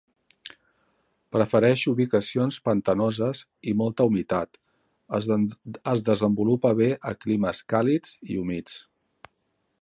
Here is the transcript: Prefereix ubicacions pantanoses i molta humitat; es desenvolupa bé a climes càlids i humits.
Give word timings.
Prefereix 1.35 1.83
ubicacions 1.91 2.57
pantanoses 2.69 3.41
i 3.71 3.75
molta 3.83 4.07
humitat; 4.09 4.59
es 5.19 6.07
desenvolupa 6.09 6.73
bé 6.81 6.89
a 7.13 7.15
climes 7.27 7.63
càlids 7.75 8.17
i 8.35 8.41
humits. 8.43 8.81